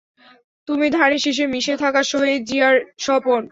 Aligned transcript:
তুমি 0.67 0.85
ধানের 0.89 1.21
শীষে 1.25 1.45
মিশে 1.53 1.75
থাকা 1.83 2.01
শহীদ 2.11 2.41
জিয়ার 2.49 2.75
স্বপন। 2.99 3.41